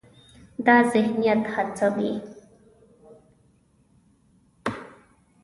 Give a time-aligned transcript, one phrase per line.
[0.65, 2.11] دا ذهنیت هڅوي،